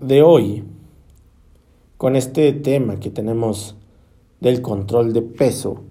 de 0.00 0.22
hoy, 0.22 0.64
con 1.96 2.16
este 2.16 2.52
tema 2.52 2.96
que 2.96 3.10
tenemos 3.10 3.76
del 4.40 4.62
control 4.62 5.12
de 5.12 5.22
peso, 5.22 5.82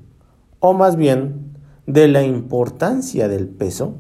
o 0.60 0.74
más 0.74 0.96
bien 0.96 1.58
de 1.86 2.08
la 2.08 2.24
importancia 2.24 3.28
del 3.28 3.48
peso, 3.48 3.96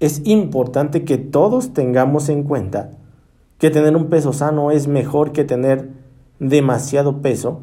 es 0.00 0.20
importante 0.24 1.04
que 1.04 1.16
todos 1.18 1.72
tengamos 1.72 2.28
en 2.28 2.42
cuenta 2.42 2.90
que 3.58 3.70
tener 3.70 3.96
un 3.96 4.06
peso 4.06 4.32
sano 4.32 4.70
es 4.70 4.88
mejor 4.88 5.32
que 5.32 5.44
tener 5.44 5.90
demasiado 6.38 7.22
peso 7.22 7.62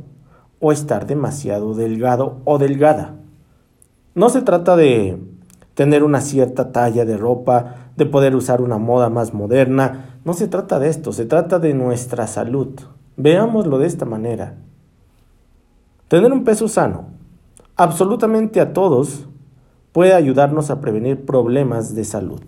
o 0.60 0.72
estar 0.72 1.06
demasiado 1.06 1.76
delgado 1.76 2.42
o 2.46 2.58
delgada. 2.58 3.16
No 4.16 4.30
se 4.30 4.42
trata 4.42 4.76
de 4.76 5.20
tener 5.76 6.04
una 6.04 6.22
cierta 6.22 6.72
talla 6.72 7.06
de 7.06 7.18
ropa, 7.18 7.92
de 7.96 8.06
poder 8.06 8.36
usar 8.36 8.62
una 8.62 8.78
moda 8.78 9.10
más 9.10 9.34
moderna, 9.34 10.13
no 10.26 10.34
se 10.34 10.48
trata 10.48 10.80
de 10.80 10.90
esto, 10.90 11.12
se 11.12 11.26
trata 11.26 11.60
de 11.60 11.74
nuestra 11.74 12.28
salud. 12.28 12.70
Veámoslo 13.18 13.78
de 13.78 13.88
esta 13.88 14.06
manera. 14.06 14.56
Tener 16.08 16.32
un 16.32 16.44
peso 16.44 16.68
sano, 16.68 17.08
absolutamente 17.76 18.62
a 18.62 18.74
todos, 18.74 19.28
puede 19.92 20.14
ayudarnos 20.14 20.70
a 20.70 20.80
prevenir 20.80 21.26
problemas 21.26 21.94
de 21.96 22.06
salud. 22.06 22.42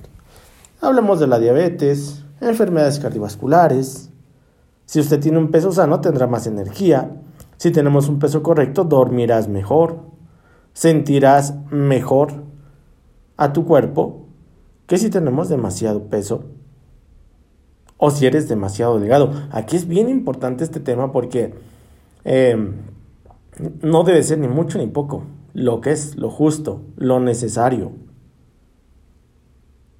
Hablemos 0.81 1.20
de 1.20 1.27
la 1.27 1.39
diabetes, 1.39 2.23
enfermedades 2.41 2.99
cardiovasculares. 2.99 4.09
Si 4.85 4.99
usted 4.99 5.20
tiene 5.20 5.37
un 5.37 5.51
peso 5.51 5.71
sano, 5.71 5.99
tendrá 5.99 6.27
más 6.27 6.48
energía. 6.48 7.12
Si 7.57 7.71
tenemos 7.71 8.07
un 8.07 8.20
peso 8.20 8.43
correcto, 8.43 8.84
dormirás 8.84 9.48
mejor, 9.48 9.99
sentirás 10.73 11.55
mejor 11.71 12.43
a 13.37 13.51
tu 13.51 13.65
cuerpo 13.65 14.27
que 14.87 14.98
si 14.98 15.09
tenemos 15.09 15.49
demasiado 15.49 16.03
peso 16.03 16.43
o 17.98 18.12
si 18.12 18.26
eres 18.26 18.48
demasiado 18.48 18.99
delgado. 18.99 19.31
Aquí 19.52 19.76
es 19.76 19.88
bien 19.88 20.09
importante 20.09 20.63
este 20.63 20.80
tema 20.80 21.12
porque 21.12 21.54
em, 22.23 22.73
no 23.82 24.04
debe 24.04 24.24
ser 24.24 24.40
ni 24.40 24.48
mucho 24.48 24.77
ni 24.77 24.87
poco, 24.87 25.24
lo 25.54 25.82
que 25.82 25.91
es 25.91 26.15
lo 26.18 26.29
justo, 26.29 26.82
lo 26.98 27.20
necesario. 27.20 27.91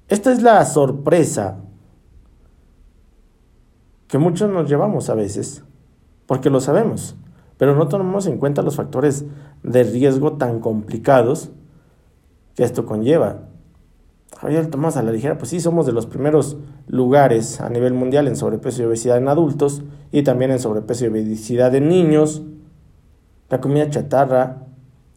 Esta 0.08 0.32
es 0.32 0.42
la 0.42 0.64
sorpresa 0.64 1.58
que 4.08 4.18
muchos 4.18 4.50
nos 4.50 4.68
llevamos 4.68 5.10
a 5.10 5.14
veces, 5.14 5.64
porque 6.26 6.50
lo 6.50 6.60
sabemos, 6.60 7.16
pero 7.58 7.74
no 7.74 7.88
tomamos 7.88 8.26
en 8.26 8.38
cuenta 8.38 8.62
los 8.62 8.76
factores 8.76 9.24
de 9.62 9.82
riesgo 9.82 10.34
tan 10.34 10.60
complicados 10.60 11.50
que 12.54 12.62
esto 12.62 12.86
conlleva. 12.86 13.48
Lo 14.42 14.68
tomamos 14.68 14.96
a 14.96 15.02
la 15.02 15.12
ligera, 15.12 15.38
pues 15.38 15.50
sí, 15.50 15.60
somos 15.60 15.86
de 15.86 15.92
los 15.92 16.06
primeros 16.06 16.58
lugares 16.86 17.60
a 17.60 17.70
nivel 17.70 17.94
mundial 17.94 18.28
en 18.28 18.36
sobrepeso 18.36 18.82
y 18.82 18.84
obesidad 18.86 19.16
en 19.16 19.28
adultos 19.28 19.82
y 20.12 20.22
también 20.22 20.50
en 20.50 20.58
sobrepeso 20.58 21.04
y 21.04 21.08
obesidad 21.08 21.74
en 21.74 21.88
niños. 21.88 22.42
La 23.48 23.60
comida 23.60 23.88
chatarra, 23.88 24.66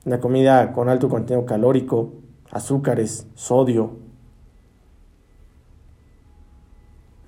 la 0.05 0.19
comida 0.19 0.71
con 0.71 0.89
alto 0.89 1.09
contenido 1.09 1.45
calórico, 1.45 2.13
azúcares, 2.51 3.27
sodio, 3.35 3.97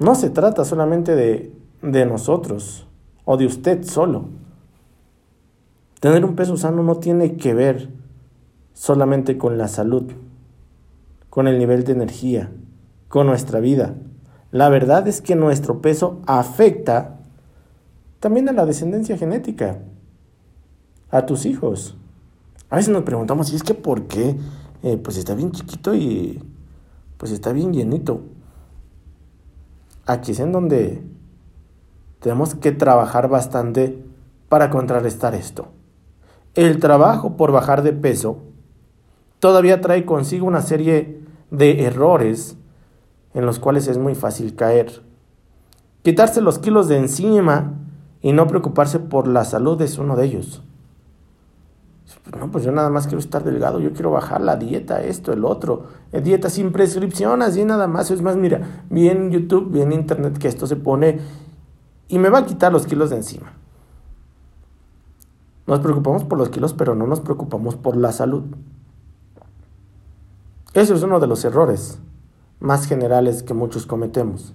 No 0.01 0.15
se 0.15 0.31
trata 0.31 0.65
solamente 0.65 1.13
de, 1.13 1.53
de 1.83 2.07
nosotros 2.07 2.87
o 3.23 3.37
de 3.37 3.45
usted 3.45 3.83
solo. 3.83 4.29
Tener 5.99 6.25
un 6.25 6.35
peso 6.35 6.57
sano 6.57 6.81
no 6.81 6.95
tiene 6.95 7.37
que 7.37 7.53
ver 7.53 7.89
solamente 8.73 9.37
con 9.37 9.59
la 9.59 9.67
salud, 9.67 10.11
con 11.31 11.47
el 11.47 11.57
nivel 11.57 11.85
de 11.85 11.93
energía, 11.93 12.51
con 13.07 13.25
nuestra 13.25 13.61
vida. 13.61 13.95
La 14.51 14.67
verdad 14.67 15.07
es 15.07 15.21
que 15.21 15.35
nuestro 15.35 15.81
peso 15.81 16.21
afecta 16.27 17.19
también 18.19 18.49
a 18.49 18.51
la 18.51 18.65
descendencia 18.65 19.17
genética, 19.17 19.79
a 21.09 21.25
tus 21.25 21.45
hijos. 21.45 21.97
A 22.69 22.75
veces 22.75 22.93
nos 22.93 23.03
preguntamos, 23.03 23.51
¿y 23.53 23.55
es 23.55 23.63
que 23.63 23.73
por 23.73 24.07
qué? 24.07 24.35
Eh, 24.83 24.97
pues 24.97 25.15
está 25.15 25.33
bien 25.33 25.53
chiquito 25.53 25.95
y 25.95 26.43
pues 27.15 27.31
está 27.31 27.53
bien 27.53 27.71
llenito. 27.71 28.23
Aquí 30.05 30.33
es 30.33 30.39
en 30.41 30.51
donde 30.51 31.01
tenemos 32.19 32.55
que 32.55 32.73
trabajar 32.73 33.29
bastante 33.29 34.03
para 34.49 34.69
contrarrestar 34.69 35.33
esto. 35.33 35.69
El 36.55 36.79
trabajo 36.79 37.37
por 37.37 37.53
bajar 37.53 37.83
de 37.83 37.93
peso 37.93 38.39
todavía 39.39 39.79
trae 39.79 40.03
consigo 40.03 40.45
una 40.45 40.61
serie 40.61 41.20
de 41.51 41.83
errores 41.85 42.57
en 43.33 43.45
los 43.45 43.59
cuales 43.59 43.87
es 43.87 43.97
muy 43.97 44.15
fácil 44.15 44.55
caer. 44.55 45.03
Quitarse 46.03 46.41
los 46.41 46.57
kilos 46.57 46.87
de 46.87 46.97
encima 46.97 47.73
y 48.21 48.33
no 48.33 48.47
preocuparse 48.47 48.99
por 48.99 49.27
la 49.27 49.45
salud 49.45 49.79
es 49.81 49.97
uno 49.99 50.15
de 50.15 50.25
ellos. 50.25 50.63
No, 52.37 52.51
pues 52.51 52.63
yo 52.63 52.71
nada 52.71 52.89
más 52.89 53.07
quiero 53.07 53.19
estar 53.19 53.43
delgado, 53.43 53.79
yo 53.79 53.93
quiero 53.93 54.11
bajar 54.11 54.41
la 54.41 54.55
dieta, 54.55 55.01
esto, 55.01 55.31
el 55.31 55.45
otro. 55.45 55.87
Eh, 56.11 56.21
dieta 56.21 56.49
sin 56.49 56.71
prescripción, 56.71 57.41
así 57.41 57.63
nada 57.65 57.87
más. 57.87 58.11
Es 58.11 58.21
más, 58.21 58.35
mira, 58.35 58.83
vi 58.89 59.09
en 59.09 59.31
YouTube, 59.31 59.71
vi 59.71 59.81
en 59.81 59.91
Internet 59.91 60.37
que 60.37 60.47
esto 60.47 60.67
se 60.67 60.75
pone 60.75 61.19
y 62.07 62.19
me 62.19 62.29
va 62.29 62.39
a 62.39 62.45
quitar 62.45 62.71
los 62.71 62.85
kilos 62.85 63.09
de 63.09 63.17
encima. 63.17 63.53
Nos 65.67 65.79
preocupamos 65.79 66.23
por 66.23 66.37
los 66.37 66.49
kilos, 66.49 66.73
pero 66.73 66.95
no 66.95 67.07
nos 67.07 67.21
preocupamos 67.21 67.75
por 67.75 67.95
la 67.95 68.11
salud. 68.11 68.43
Eso 70.73 70.95
es 70.95 71.03
uno 71.03 71.19
de 71.19 71.27
los 71.27 71.43
errores 71.43 71.99
más 72.61 72.87
generales 72.87 73.43
que 73.43 73.53
muchos 73.53 73.85
cometemos. 73.85 74.53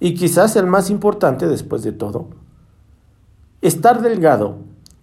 Y 0.00 0.14
quizás 0.14 0.56
el 0.56 0.66
más 0.66 0.90
importante 0.90 1.46
después 1.46 1.82
de 1.84 1.92
todo. 1.92 2.28
Estar 3.60 4.02
delgado 4.02 4.56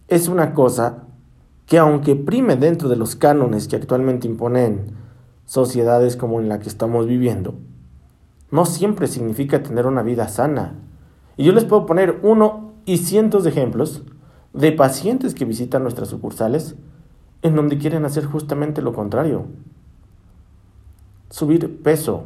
es 0.09 0.28
una 0.28 0.53
cosa 0.53 1.03
que 1.66 1.78
aunque 1.78 2.17
prime 2.17 2.57
dentro 2.57 2.90
de 2.90 2.97
los 2.97 3.16
cánones 3.16 3.69
que 3.69 3.78
actualmente 3.78 4.28
imponen 4.28 4.91
sociedades 5.45 6.17
como 6.17 6.41
en 6.41 6.50
la 6.50 6.59
que 6.59 6.67
estamos 6.67 7.07
viviendo, 7.07 7.53
no 8.51 8.66
siempre 8.66 9.07
significa 9.07 9.63
tener 9.63 9.88
una 9.88 10.03
vida 10.03 10.28
sana. 10.28 10.75
Y 11.38 11.45
yo 11.45 11.53
les 11.53 11.63
puedo 11.63 11.85
poner 11.85 12.19
uno 12.23 12.73
y 12.85 12.97
cientos 12.97 13.45
de 13.45 13.51
ejemplos 13.51 14.03
de 14.53 14.73
pacientes 14.73 15.34
que 15.34 15.45
visitan 15.45 15.84
nuestras 15.84 16.09
sucursales 16.09 16.75
en 17.41 17.56
donde 17.56 17.78
quieren 17.78 18.03
hacer 18.03 18.25
justamente 18.25 18.81
lo 18.81 18.94
contrario. 18.94 19.45
Subir 21.31 21.81
peso, 21.81 22.25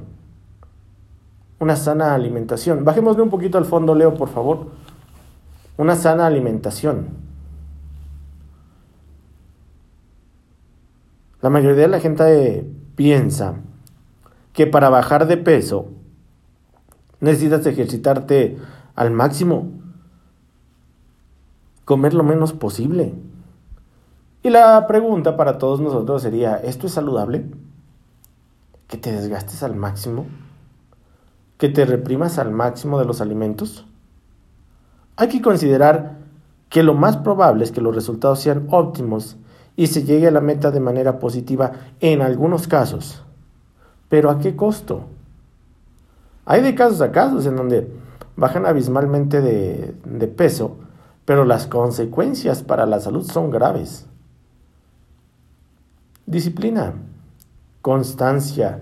una 1.60 1.76
sana 1.76 2.16
alimentación. 2.16 2.84
Bajémosle 2.84 3.22
un 3.22 3.30
poquito 3.30 3.58
al 3.58 3.66
fondo, 3.66 3.96
Leo, 3.96 4.16
por 4.16 4.30
favor. 4.30 4.72
Una 5.78 5.96
sana 5.96 6.26
alimentación. 6.26 7.08
La 11.42 11.52
mayoría 11.52 11.84
de 11.84 11.88
la 11.88 12.00
gente 12.00 12.68
piensa 12.96 13.56
que 14.54 14.66
para 14.66 14.90
bajar 14.90 15.28
de 15.28 15.38
peso 15.38 15.90
necesitas 17.20 17.66
ejercitarte 17.68 18.58
al 18.96 19.12
máximo, 19.12 19.70
comer 21.84 22.16
lo 22.16 22.24
menos 22.24 22.54
posible. 22.54 23.14
Y 24.42 24.50
la 24.50 24.88
pregunta 24.88 25.38
para 25.38 25.60
todos 25.60 25.80
nosotros 25.80 26.22
sería, 26.22 26.56
¿esto 26.56 26.88
es 26.88 26.94
saludable? 26.94 27.46
¿Que 28.88 28.98
te 28.98 29.12
desgastes 29.12 29.64
al 29.64 29.76
máximo? 29.76 30.26
¿Que 31.58 31.70
te 31.70 31.86
reprimas 31.86 32.38
al 32.38 32.52
máximo 32.52 33.00
de 33.00 33.06
los 33.06 33.22
alimentos? 33.22 33.86
Hay 35.16 35.30
que 35.30 35.42
considerar 35.42 36.18
que 36.70 36.84
lo 36.84 36.94
más 36.94 37.18
probable 37.18 37.64
es 37.64 37.72
que 37.72 37.82
los 37.82 37.96
resultados 37.96 38.42
sean 38.42 38.68
óptimos 38.70 39.38
y 39.76 39.88
se 39.88 40.04
llegue 40.04 40.28
a 40.28 40.32
la 40.32 40.42
meta 40.42 40.72
de 40.72 40.80
manera 40.80 41.20
positiva 41.20 41.72
en 42.00 42.22
algunos 42.22 42.68
casos. 42.68 43.24
Pero 44.10 44.30
¿a 44.30 44.40
qué 44.40 44.56
costo? 44.56 45.06
Hay 46.46 46.62
de 46.62 46.76
casos 46.76 47.02
a 47.02 47.12
casos 47.12 47.46
en 47.46 47.56
donde 47.56 47.92
bajan 48.36 48.66
abismalmente 48.66 49.42
de, 49.42 49.96
de 50.04 50.28
peso, 50.28 50.78
pero 51.26 51.44
las 51.44 51.66
consecuencias 51.66 52.62
para 52.62 52.86
la 52.86 53.00
salud 53.00 53.24
son 53.24 53.50
graves. 53.50 54.06
Disciplina, 56.26 56.94
constancia, 57.86 58.80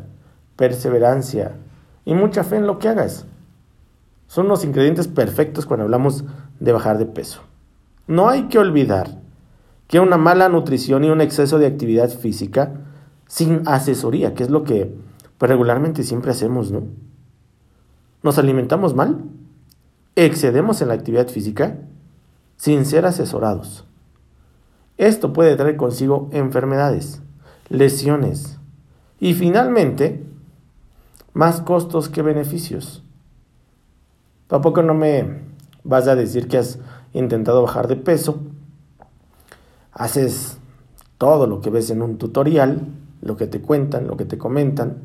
perseverancia 0.55 1.57
y 2.05 2.13
mucha 2.13 2.45
fe 2.45 2.55
en 2.55 2.67
lo 2.67 2.79
que 2.79 2.87
hagas. 2.87 3.25
Son 4.27 4.47
los 4.47 4.63
ingredientes 4.63 5.09
perfectos 5.09 5.65
cuando 5.65 5.83
hablamos 5.83 6.23
de 6.61 6.71
bajar 6.71 6.97
de 6.97 7.05
peso. 7.05 7.41
No 8.07 8.29
hay 8.29 8.43
que 8.43 8.59
olvidar 8.59 9.19
que 9.89 9.99
una 9.99 10.15
mala 10.15 10.47
nutrición 10.47 11.03
y 11.03 11.09
un 11.09 11.19
exceso 11.19 11.59
de 11.59 11.67
actividad 11.67 12.11
física 12.11 12.75
sin 13.27 13.67
asesoría, 13.67 14.35
que 14.35 14.43
es 14.43 14.49
lo 14.49 14.63
que 14.63 14.95
pues, 15.37 15.51
regularmente 15.51 16.03
siempre 16.03 16.31
hacemos, 16.31 16.71
¿no? 16.71 16.83
Nos 18.21 18.37
alimentamos 18.37 18.95
mal, 18.95 19.21
excedemos 20.15 20.81
en 20.81 20.87
la 20.87 20.93
actividad 20.93 21.27
física 21.27 21.75
sin 22.55 22.85
ser 22.85 23.05
asesorados. 23.05 23.85
Esto 24.97 25.33
puede 25.33 25.57
traer 25.57 25.75
consigo 25.75 26.29
enfermedades, 26.31 27.21
lesiones 27.67 28.61
y 29.23 29.35
finalmente 29.35 30.21
más 31.31 31.61
costos 31.61 32.09
que 32.09 32.21
beneficios. 32.21 33.03
Tampoco 34.47 34.83
no 34.83 34.93
me 34.93 35.43
vas 35.85 36.09
a 36.09 36.15
decir 36.15 36.49
que 36.49 36.57
has 36.57 36.79
intentado 37.13 37.61
bajar 37.61 37.87
de 37.87 37.95
peso. 37.95 38.41
Haces 39.93 40.57
todo 41.17 41.47
lo 41.47 41.61
que 41.61 41.69
ves 41.69 41.89
en 41.89 42.01
un 42.01 42.17
tutorial, 42.17 42.89
lo 43.21 43.37
que 43.37 43.47
te 43.47 43.61
cuentan, 43.61 44.07
lo 44.07 44.17
que 44.17 44.25
te 44.25 44.37
comentan. 44.37 44.97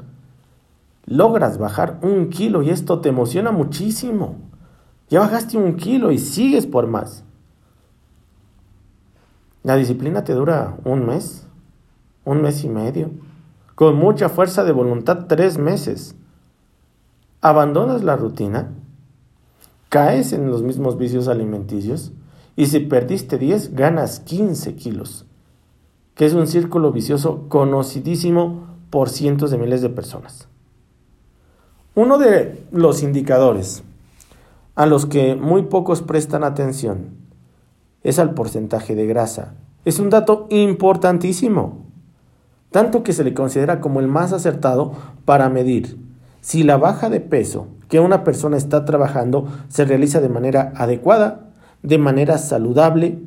Logras 1.06 1.58
bajar 1.58 2.00
un 2.02 2.28
kilo 2.28 2.62
y 2.62 2.70
esto 2.70 3.00
te 3.00 3.10
emociona 3.10 3.52
muchísimo. 3.52 4.34
Ya 5.10 5.20
bajaste 5.20 5.56
un 5.56 5.76
kilo 5.76 6.10
y 6.10 6.18
sigues 6.18 6.66
por 6.66 6.88
más. 6.88 7.22
La 9.62 9.76
disciplina 9.76 10.24
te 10.24 10.32
dura 10.32 10.76
un 10.84 11.06
mes, 11.06 11.46
un 12.24 12.42
mes 12.42 12.64
y 12.64 12.68
medio, 12.68 13.12
con 13.78 13.94
mucha 13.94 14.28
fuerza 14.28 14.64
de 14.64 14.72
voluntad 14.72 15.26
tres 15.28 15.56
meses. 15.56 16.16
Abandonas 17.40 18.02
la 18.02 18.16
rutina, 18.16 18.72
caes 19.88 20.32
en 20.32 20.50
los 20.50 20.64
mismos 20.64 20.98
vicios 20.98 21.28
alimenticios 21.28 22.10
y 22.56 22.66
si 22.66 22.80
perdiste 22.80 23.38
10 23.38 23.76
ganas 23.76 24.18
15 24.18 24.74
kilos, 24.74 25.26
que 26.16 26.26
es 26.26 26.34
un 26.34 26.48
círculo 26.48 26.90
vicioso 26.90 27.48
conocidísimo 27.48 28.66
por 28.90 29.10
cientos 29.10 29.52
de 29.52 29.58
miles 29.58 29.80
de 29.80 29.90
personas. 29.90 30.48
Uno 31.94 32.18
de 32.18 32.66
los 32.72 33.04
indicadores 33.04 33.84
a 34.74 34.86
los 34.86 35.06
que 35.06 35.36
muy 35.36 35.62
pocos 35.62 36.02
prestan 36.02 36.42
atención 36.42 37.10
es 38.02 38.18
al 38.18 38.34
porcentaje 38.34 38.96
de 38.96 39.06
grasa. 39.06 39.54
Es 39.84 40.00
un 40.00 40.10
dato 40.10 40.48
importantísimo, 40.50 41.87
tanto 42.70 43.02
que 43.02 43.12
se 43.12 43.24
le 43.24 43.34
considera 43.34 43.80
como 43.80 44.00
el 44.00 44.08
más 44.08 44.32
acertado 44.32 44.92
para 45.24 45.48
medir 45.48 45.98
si 46.40 46.62
la 46.62 46.76
baja 46.76 47.10
de 47.10 47.20
peso 47.20 47.68
que 47.88 48.00
una 48.00 48.24
persona 48.24 48.56
está 48.56 48.84
trabajando 48.84 49.48
se 49.68 49.84
realiza 49.84 50.20
de 50.20 50.28
manera 50.28 50.72
adecuada, 50.76 51.50
de 51.82 51.98
manera 51.98 52.38
saludable, 52.38 53.18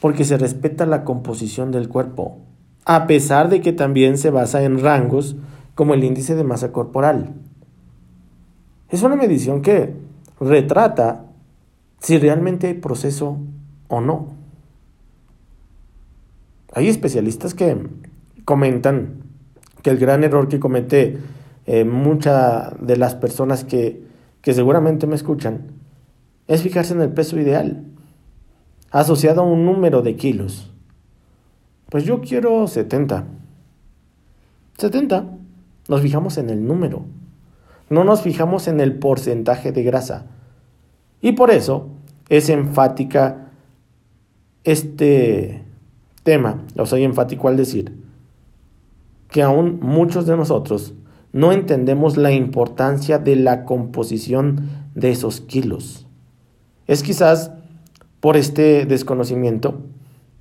porque 0.00 0.24
se 0.24 0.36
respeta 0.36 0.84
la 0.84 1.04
composición 1.04 1.70
del 1.70 1.88
cuerpo, 1.88 2.38
a 2.84 3.06
pesar 3.06 3.48
de 3.48 3.60
que 3.62 3.72
también 3.72 4.18
se 4.18 4.30
basa 4.30 4.62
en 4.62 4.80
rangos 4.80 5.36
como 5.74 5.94
el 5.94 6.04
índice 6.04 6.34
de 6.34 6.44
masa 6.44 6.72
corporal. 6.72 7.32
Es 8.90 9.02
una 9.02 9.16
medición 9.16 9.62
que 9.62 9.96
retrata 10.40 11.24
si 12.00 12.18
realmente 12.18 12.66
hay 12.66 12.74
proceso 12.74 13.38
o 13.88 14.00
no. 14.00 14.28
Hay 16.74 16.88
especialistas 16.88 17.54
que 17.54 17.76
comentan 18.44 19.22
que 19.82 19.90
el 19.90 19.98
gran 19.98 20.24
error 20.24 20.48
que 20.48 20.58
comete 20.58 21.18
eh, 21.66 21.84
muchas 21.84 22.74
de 22.84 22.96
las 22.96 23.14
personas 23.14 23.64
que, 23.64 24.02
que 24.42 24.52
seguramente 24.52 25.06
me 25.06 25.14
escuchan 25.14 25.68
es 26.48 26.62
fijarse 26.62 26.92
en 26.92 27.00
el 27.00 27.10
peso 27.10 27.38
ideal, 27.38 27.84
asociado 28.90 29.42
a 29.42 29.44
un 29.44 29.64
número 29.64 30.02
de 30.02 30.16
kilos. 30.16 30.72
Pues 31.90 32.04
yo 32.04 32.20
quiero 32.20 32.66
70. 32.66 33.24
70. 34.76 35.26
Nos 35.88 36.00
fijamos 36.00 36.38
en 36.38 36.50
el 36.50 36.66
número. 36.66 37.04
No 37.88 38.02
nos 38.02 38.22
fijamos 38.22 38.66
en 38.66 38.80
el 38.80 38.98
porcentaje 38.98 39.70
de 39.70 39.84
grasa. 39.84 40.26
Y 41.20 41.32
por 41.32 41.50
eso 41.50 41.88
es 42.28 42.48
enfática 42.48 43.48
este 44.64 45.62
tema, 46.24 46.64
lo 46.74 46.86
soy 46.86 47.04
enfático 47.04 47.46
al 47.46 47.56
decir, 47.56 48.02
que 49.30 49.42
aún 49.42 49.78
muchos 49.80 50.26
de 50.26 50.36
nosotros 50.36 50.94
no 51.32 51.52
entendemos 51.52 52.16
la 52.16 52.32
importancia 52.32 53.18
de 53.18 53.36
la 53.36 53.64
composición 53.64 54.68
de 54.94 55.10
esos 55.10 55.40
kilos. 55.40 56.06
Es 56.86 57.02
quizás 57.02 57.52
por 58.20 58.36
este 58.36 58.86
desconocimiento 58.86 59.80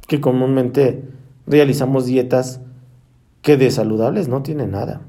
que 0.07 0.21
comúnmente 0.21 1.03
realizamos 1.45 2.05
dietas 2.05 2.61
que 3.41 3.57
de 3.57 3.71
saludables 3.71 4.27
no 4.27 4.41
tienen 4.41 4.71
nada. 4.71 5.01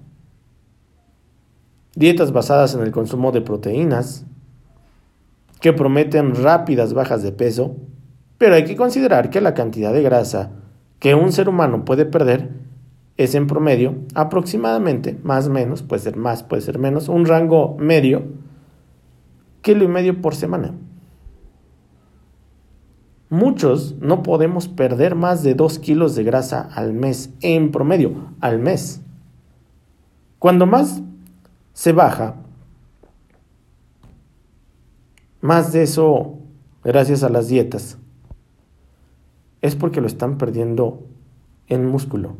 Dietas 1.94 2.32
basadas 2.32 2.75
en 2.75 2.81
el 2.81 2.91
consumo 2.91 3.31
de 3.31 3.43
proteínas, 3.43 4.27
que 5.61 5.73
prometen 5.73 6.35
rápidas 6.35 6.94
bajas 6.94 7.23
de 7.23 7.32
peso, 7.32 7.77
pero 8.38 8.55
hay 8.56 8.65
que 8.65 8.77
considerar 8.77 9.31
que 9.31 9.41
la 9.41 9.55
cantidad 9.55 9.93
de 9.93 10.03
grasa 10.03 10.63
que 11.05 11.15
un 11.15 11.33
ser 11.33 11.51
humano 11.51 11.85
puede 11.85 12.06
perder 12.06 12.49
es 13.19 13.35
en 13.35 13.47
promedio 13.47 13.95
aproximadamente, 14.15 15.21
más 15.23 15.49
o 15.49 15.51
menos, 15.51 15.83
puede 15.83 16.01
ser 16.01 16.17
más, 16.17 16.43
puede 16.43 16.62
ser 16.62 16.79
menos, 16.79 17.11
un 17.11 17.27
rango 17.27 17.77
medio, 17.79 18.25
kilo 19.61 19.85
y 19.85 19.89
medio 19.89 20.23
por 20.23 20.35
semana. 20.35 20.73
Muchos 23.29 23.97
no 24.01 24.23
podemos 24.23 24.67
perder 24.67 25.15
más 25.15 25.43
de 25.43 25.55
2 25.55 25.79
kilos 25.79 26.15
de 26.15 26.25
grasa 26.25 26.71
al 26.75 26.95
mes, 26.95 27.35
en 27.43 27.71
promedio, 27.71 28.31
al 28.41 28.59
mes. 28.59 29.03
Cuando 30.39 30.65
más 30.65 31.03
se 31.75 31.93
baja, 31.93 32.37
más 35.43 35.71
de 35.75 35.83
eso, 35.83 36.39
gracias 36.83 37.23
a 37.23 37.29
las 37.29 37.49
dietas, 37.49 37.99
es 39.64 39.76
porque 39.76 40.02
lo 40.02 40.06
están 40.06 40.37
perdiendo 40.37 41.05
en 41.69 41.87
músculo, 41.87 42.37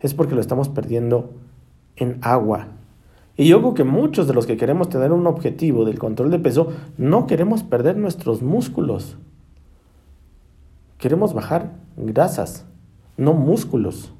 es 0.00 0.14
porque 0.14 0.34
lo 0.34 0.40
estamos 0.40 0.68
perdiendo 0.68 1.30
en 1.94 2.18
agua. 2.22 2.66
Y 3.36 3.46
yo 3.46 3.60
creo 3.60 3.74
que 3.74 3.84
muchos 3.84 4.26
de 4.26 4.34
los 4.34 4.46
que 4.46 4.56
queremos 4.56 4.88
tener 4.88 5.12
un 5.12 5.28
objetivo 5.28 5.84
del 5.84 6.00
control 6.00 6.32
de 6.32 6.40
peso, 6.40 6.72
no 6.98 7.28
queremos 7.28 7.62
perder 7.62 7.96
nuestros 7.96 8.42
músculos. 8.42 9.16
Queremos 10.98 11.34
bajar 11.34 11.70
grasas, 11.96 12.66
no 13.16 13.32
músculos. 13.32 14.12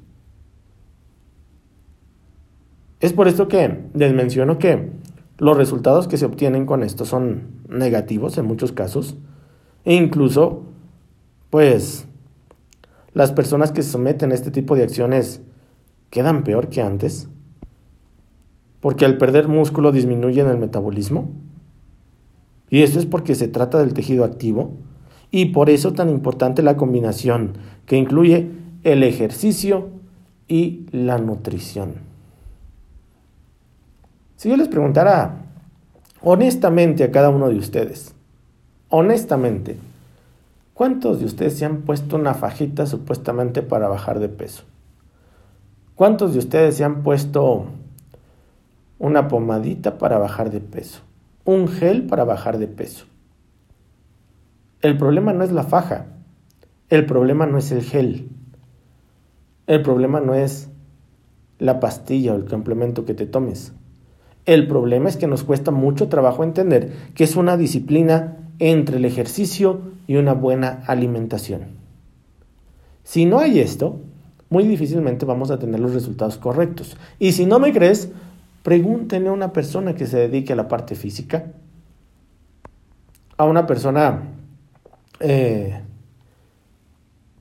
Es 3.01 3.11
por 3.11 3.27
esto 3.27 3.49
que 3.49 3.89
les 3.93 4.13
menciono 4.13 4.57
que 4.57 4.89
los 5.37 5.57
resultados 5.57 6.07
que 6.07 6.15
se 6.15 6.27
obtienen 6.27 6.65
con 6.65 6.81
esto 6.81 7.03
son 7.03 7.59
negativos 7.67 8.37
en 8.37 8.45
muchos 8.45 8.71
casos. 8.71 9.17
E 9.83 9.95
incluso, 9.95 10.63
pues, 11.49 12.07
las 13.13 13.31
personas 13.31 13.71
que 13.71 13.83
se 13.83 13.91
someten 13.91 14.31
a 14.31 14.35
este 14.35 14.51
tipo 14.51 14.75
de 14.75 14.83
acciones 14.83 15.41
quedan 16.09 16.43
peor 16.43 16.69
que 16.69 16.81
antes. 16.81 17.27
Porque 18.79 19.05
al 19.05 19.17
perder 19.17 19.47
músculo 19.47 19.91
disminuyen 19.91 20.47
el 20.47 20.57
metabolismo. 20.57 21.29
Y 22.69 22.83
esto 22.83 22.99
es 22.99 23.05
porque 23.05 23.35
se 23.35 23.47
trata 23.47 23.79
del 23.79 23.93
tejido 23.93 24.23
activo. 24.23 24.73
Y 25.29 25.47
por 25.47 25.69
eso 25.69 25.93
tan 25.93 26.09
importante 26.09 26.63
la 26.63 26.77
combinación 26.77 27.53
que 27.85 27.97
incluye 27.97 28.51
el 28.83 29.03
ejercicio 29.03 29.89
y 30.47 30.85
la 30.91 31.17
nutrición. 31.17 31.95
Si 34.35 34.49
yo 34.49 34.57
les 34.57 34.67
preguntara 34.67 35.45
honestamente 36.21 37.03
a 37.03 37.11
cada 37.11 37.29
uno 37.29 37.49
de 37.49 37.57
ustedes, 37.57 38.15
honestamente, 38.89 39.77
¿cuántos 40.73 41.19
de 41.19 41.25
ustedes 41.25 41.57
se 41.57 41.65
han 41.65 41.81
puesto 41.81 42.15
una 42.15 42.33
fajita 42.33 42.85
supuestamente 42.85 43.61
para 43.61 43.87
bajar 43.87 44.19
de 44.19 44.29
peso? 44.29 44.63
¿Cuántos 45.95 46.33
de 46.33 46.39
ustedes 46.39 46.77
se 46.77 46.83
han 46.83 47.03
puesto 47.03 47.65
una 48.97 49.27
pomadita 49.27 49.97
para 49.97 50.17
bajar 50.17 50.49
de 50.51 50.59
peso? 50.59 51.01
Un 51.45 51.67
gel 51.67 52.07
para 52.07 52.23
bajar 52.23 52.57
de 52.57 52.67
peso. 52.67 53.05
El 54.81 54.97
problema 54.97 55.33
no 55.33 55.43
es 55.43 55.51
la 55.51 55.63
faja, 55.63 56.07
el 56.89 57.05
problema 57.05 57.45
no 57.45 57.57
es 57.57 57.71
el 57.71 57.83
gel, 57.83 58.29
el 59.67 59.81
problema 59.83 60.19
no 60.19 60.33
es 60.33 60.69
la 61.59 61.79
pastilla 61.79 62.33
o 62.33 62.35
el 62.35 62.45
complemento 62.45 63.05
que 63.05 63.13
te 63.13 63.27
tomes. 63.27 63.73
El 64.45 64.67
problema 64.67 65.07
es 65.07 65.17
que 65.17 65.27
nos 65.27 65.43
cuesta 65.43 65.69
mucho 65.69 66.09
trabajo 66.09 66.43
entender 66.43 66.91
que 67.13 67.23
es 67.23 67.35
una 67.35 67.57
disciplina 67.57 68.37
entre 68.61 68.97
el 68.97 69.05
ejercicio 69.05 69.81
y 70.05 70.17
una 70.17 70.33
buena 70.33 70.83
alimentación. 70.85 71.63
Si 73.03 73.25
no 73.25 73.39
hay 73.39 73.59
esto, 73.59 73.99
muy 74.51 74.67
difícilmente 74.67 75.25
vamos 75.25 75.49
a 75.49 75.57
tener 75.57 75.79
los 75.79 75.95
resultados 75.95 76.37
correctos. 76.37 76.95
Y 77.17 77.31
si 77.31 77.47
no 77.47 77.57
me 77.57 77.73
crees, 77.73 78.09
pregúntenle 78.61 79.29
a 79.29 79.31
una 79.31 79.51
persona 79.51 79.95
que 79.95 80.05
se 80.05 80.19
dedique 80.19 80.53
a 80.53 80.55
la 80.55 80.67
parte 80.67 80.93
física, 80.93 81.51
a 83.35 83.45
una 83.45 83.65
persona 83.65 84.25
eh, 85.19 85.81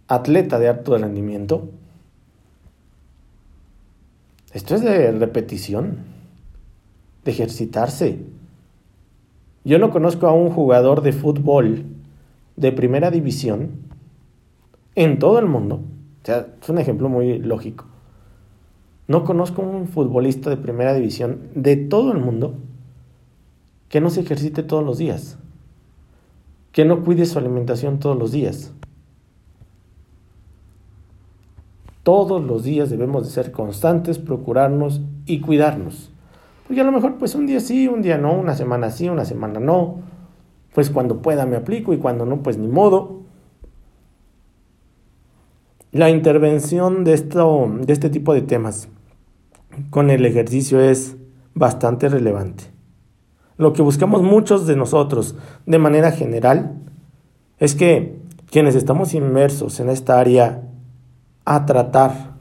atleta 0.09 0.59
de 0.59 0.69
alto 0.69 0.97
rendimiento. 0.97 1.69
Esto 4.55 4.75
es 4.75 4.81
de 4.81 5.12
repetición 5.12 5.99
de 7.27 7.31
ejercitarse. 7.31 8.40
Yo 9.64 9.79
no 9.79 9.90
conozco 9.90 10.26
a 10.26 10.33
un 10.33 10.50
jugador 10.50 11.02
de 11.02 11.12
fútbol 11.12 11.85
de 12.57 12.73
primera 12.73 13.11
división 13.11 13.71
en 14.95 15.19
todo 15.19 15.38
el 15.38 15.47
mundo. 15.47 15.81
O 16.23 16.26
sea, 16.26 16.47
es 16.61 16.69
un 16.69 16.79
ejemplo 16.79 17.09
muy 17.09 17.38
lógico. 17.38 17.87
No 19.07 19.25
conozco 19.25 19.62
a 19.62 19.67
un 19.67 19.88
futbolista 19.88 20.50
de 20.50 20.57
primera 20.57 20.95
división 20.95 21.49
de 21.55 21.76
todo 21.76 22.12
el 22.12 22.19
mundo 22.19 22.55
que 23.88 24.00
no 24.00 24.09
se 24.09 24.21
ejercite 24.21 24.62
todos 24.62 24.85
los 24.85 24.99
días, 24.99 25.37
que 26.73 26.85
no 26.85 27.02
cuide 27.05 27.26
su 27.26 27.38
alimentación 27.38 27.99
todos 27.99 28.17
los 28.17 28.31
días. 28.31 28.73
Todos 32.02 32.43
los 32.43 32.62
días 32.62 32.88
debemos 32.88 33.25
de 33.25 33.31
ser 33.31 33.52
constantes, 33.52 34.19
procurarnos 34.19 35.00
y 35.26 35.40
cuidarnos. 35.40 36.11
Porque 36.71 36.83
a 36.83 36.85
lo 36.85 36.93
mejor 36.93 37.17
pues 37.19 37.35
un 37.35 37.49
día 37.49 37.59
sí, 37.59 37.89
un 37.89 38.00
día 38.00 38.17
no, 38.17 38.33
una 38.33 38.55
semana 38.55 38.93
sí, 38.93 39.09
una 39.09 39.25
semana 39.25 39.59
no. 39.59 40.03
Pues 40.73 40.89
cuando 40.89 41.21
pueda 41.21 41.45
me 41.45 41.57
aplico 41.57 41.93
y 41.93 41.99
cuando 41.99 42.25
no 42.25 42.45
pues 42.45 42.59
ni 42.59 42.69
modo. 42.69 43.23
La 45.91 46.11
intervención 46.11 47.03
de, 47.03 47.15
esto, 47.15 47.69
de 47.81 47.93
este 47.93 48.09
tipo 48.09 48.35
de 48.35 48.43
temas 48.43 48.89
con 49.91 50.11
el 50.11 50.25
ejercicio 50.25 50.79
es 50.79 51.17
bastante 51.55 52.09
relevante. 52.09 52.67
Lo 53.57 53.73
que 53.73 53.83
buscamos 53.83 54.23
muchos 54.23 54.69
de 54.69 54.77
nosotros 54.77 55.35
de 55.67 55.79
manera 55.79 56.12
general 56.12 56.77
es 57.59 57.75
que 57.75 58.21
quienes 58.49 58.77
estamos 58.77 59.12
inmersos 59.15 59.81
en 59.81 59.89
esta 59.89 60.21
área 60.21 60.62
a 61.45 61.67
tratar 61.67 62.37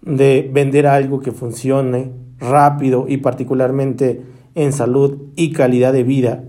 de 0.00 0.48
vender 0.50 0.86
algo 0.86 1.20
que 1.20 1.32
funcione 1.32 2.21
rápido 2.42 3.06
y 3.08 3.16
particularmente 3.18 4.22
en 4.54 4.72
salud 4.72 5.28
y 5.36 5.52
calidad 5.52 5.92
de 5.92 6.02
vida, 6.02 6.44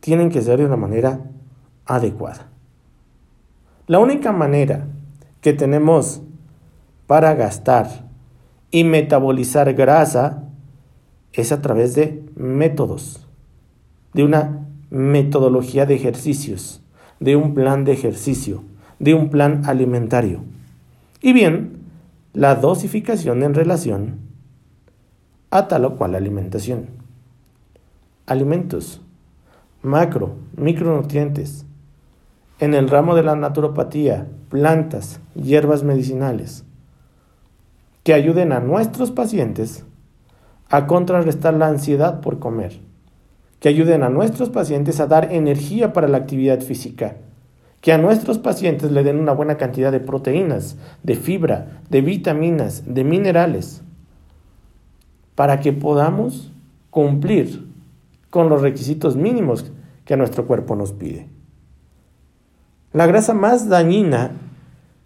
tienen 0.00 0.28
que 0.28 0.42
ser 0.42 0.58
de 0.58 0.66
una 0.66 0.76
manera 0.76 1.20
adecuada. 1.86 2.48
La 3.86 3.98
única 3.98 4.32
manera 4.32 4.86
que 5.40 5.54
tenemos 5.54 6.22
para 7.06 7.34
gastar 7.34 8.08
y 8.70 8.84
metabolizar 8.84 9.72
grasa 9.72 10.44
es 11.32 11.52
a 11.52 11.62
través 11.62 11.94
de 11.94 12.22
métodos, 12.36 13.26
de 14.12 14.24
una 14.24 14.66
metodología 14.90 15.86
de 15.86 15.94
ejercicios 15.94 16.84
de 17.20 17.36
un 17.36 17.54
plan 17.54 17.84
de 17.84 17.92
ejercicio, 17.92 18.64
de 18.98 19.14
un 19.14 19.30
plan 19.30 19.62
alimentario. 19.64 20.40
Y 21.20 21.32
bien, 21.32 21.83
la 22.34 22.56
dosificación 22.56 23.42
en 23.42 23.54
relación 23.54 24.18
a 25.50 25.68
tal 25.68 25.86
o 25.86 25.96
cual 25.96 26.14
alimentación. 26.14 26.88
Alimentos, 28.26 29.00
macro, 29.82 30.34
micronutrientes. 30.56 31.64
En 32.58 32.74
el 32.74 32.90
ramo 32.90 33.14
de 33.14 33.22
la 33.22 33.36
naturopatía, 33.36 34.26
plantas, 34.50 35.20
hierbas 35.34 35.82
medicinales, 35.82 36.64
que 38.02 38.12
ayuden 38.12 38.52
a 38.52 38.60
nuestros 38.60 39.10
pacientes 39.10 39.86
a 40.68 40.86
contrarrestar 40.86 41.54
la 41.54 41.68
ansiedad 41.68 42.20
por 42.20 42.38
comer 42.38 42.80
que 43.64 43.70
ayuden 43.70 44.02
a 44.02 44.10
nuestros 44.10 44.50
pacientes 44.50 45.00
a 45.00 45.06
dar 45.06 45.32
energía 45.32 45.94
para 45.94 46.06
la 46.06 46.18
actividad 46.18 46.60
física, 46.60 47.16
que 47.84 47.92
a 47.92 47.98
nuestros 47.98 48.38
pacientes 48.38 48.92
le 48.92 49.02
den 49.02 49.20
una 49.20 49.32
buena 49.32 49.58
cantidad 49.58 49.92
de 49.92 50.00
proteínas, 50.00 50.78
de 51.02 51.16
fibra, 51.16 51.82
de 51.90 52.00
vitaminas, 52.00 52.82
de 52.86 53.04
minerales, 53.04 53.82
para 55.34 55.60
que 55.60 55.74
podamos 55.74 56.50
cumplir 56.88 57.68
con 58.30 58.48
los 58.48 58.62
requisitos 58.62 59.16
mínimos 59.16 59.70
que 60.06 60.16
nuestro 60.16 60.46
cuerpo 60.46 60.76
nos 60.76 60.92
pide. 60.92 61.28
La 62.94 63.06
grasa 63.06 63.34
más 63.34 63.68
dañina 63.68 64.30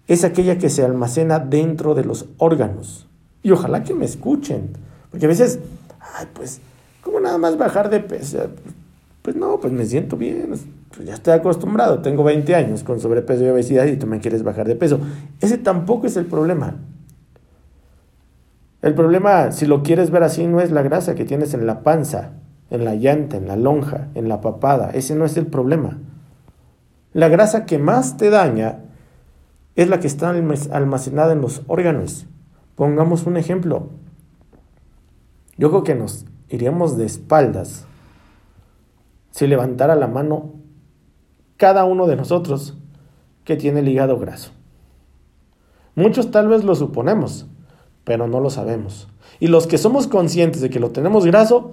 es 0.06 0.23
aquella 0.23 0.58
que 0.58 0.70
se 0.70 0.85
almacena 0.85 1.40
dentro 1.40 1.97
de 1.97 2.04
los 2.04 2.26
órganos. 2.37 3.08
Y 3.42 3.50
ojalá 3.50 3.82
que 3.82 3.94
me 3.94 4.04
escuchen, 4.04 4.70
porque 5.11 5.26
a 5.26 5.28
veces, 5.28 5.58
ay, 6.16 6.28
pues 6.32 6.61
¿Cómo 7.08 7.20
nada 7.20 7.38
más 7.38 7.56
bajar 7.56 7.88
de 7.88 8.00
peso? 8.00 8.50
Pues 9.28 9.37
no, 9.37 9.61
pues 9.61 9.75
me 9.75 9.85
siento 9.85 10.16
bien. 10.16 10.54
Pues 10.97 11.06
ya 11.06 11.12
estoy 11.12 11.35
acostumbrado. 11.35 12.00
Tengo 12.00 12.25
20 12.25 12.54
años 12.54 12.82
con 12.82 12.99
sobrepeso 12.99 13.44
y 13.44 13.49
obesidad 13.50 13.85
y 13.85 13.99
tú 13.99 14.06
me 14.06 14.20
quieres 14.20 14.42
bajar 14.42 14.66
de 14.66 14.75
peso. 14.75 15.00
Ese 15.42 15.58
tampoco 15.58 16.06
es 16.06 16.16
el 16.16 16.25
problema. 16.25 16.76
El 18.80 18.94
problema, 18.94 19.52
si 19.52 19.66
lo 19.66 19.82
quieres 19.82 20.11
ver 20.11 20.23
así, 20.23 20.47
no 20.47 20.62
es 20.62 20.70
la 20.70 20.80
grasa 20.80 21.14
que 21.14 21.26
tienes 21.26 21.52
en 21.52 21.66
la 21.66 21.82
panza, 21.82 22.30
en 22.70 22.87
la 22.87 22.94
llanta, 22.94 23.37
en 23.37 23.47
la 23.47 23.56
lonja, 23.56 24.08
en 24.14 24.30
la 24.30 24.40
papada. 24.40 24.92
Ese 24.94 25.14
no 25.14 25.26
es 25.26 25.37
el 25.37 25.47
problema. 25.47 25.99
La 27.12 27.28
grasa 27.28 27.66
que 27.66 27.78
más 27.78 28.16
te 28.16 28.30
daña 28.30 28.78
es 29.76 29.90
la 29.90 30.00
que 30.00 30.06
está 30.06 30.30
almacenada 30.30 31.35
en 31.35 31.42
los 31.42 31.64
órganos. 31.66 32.25
Pongamos 32.76 33.26
un 33.26 33.37
ejemplo. 33.37 33.90
Yo 35.58 35.68
creo 35.68 35.85
que 35.85 35.94
nos 35.94 36.25
iríamos 36.49 36.97
de 36.97 37.04
espaldas 37.04 37.88
si 39.30 39.47
levantara 39.47 39.94
la 39.94 40.06
mano 40.06 40.54
cada 41.56 41.85
uno 41.85 42.06
de 42.06 42.16
nosotros 42.16 42.76
que 43.44 43.56
tiene 43.56 43.80
el 43.80 43.88
hígado 43.88 44.18
graso. 44.18 44.52
Muchos 45.94 46.30
tal 46.30 46.49
vez 46.49 46.64
lo 46.64 46.75
suponemos, 46.75 47.47
pero 48.04 48.28
no 48.28 48.40
lo 48.40 48.50
sabemos. 48.50 49.08
Y 49.40 49.49
los 49.49 49.66
que 49.66 49.78
somos 49.78 50.06
conscientes 50.06 50.61
de 50.61 50.70
que 50.70 50.80
lo 50.80 50.90
tenemos 50.90 51.26
graso, 51.26 51.73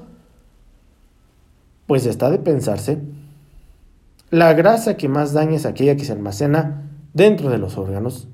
pues 1.85 2.05
está 2.05 2.31
de 2.31 2.39
pensarse. 2.39 3.00
La 4.31 4.53
grasa 4.53 4.97
que 4.97 5.07
más 5.07 5.33
daña 5.33 5.55
es 5.55 5.65
aquella 5.65 5.95
que 5.95 6.05
se 6.05 6.12
almacena 6.12 6.89
dentro 7.13 7.50
de 7.50 7.57
los 7.57 7.77
órganos. 7.77 8.27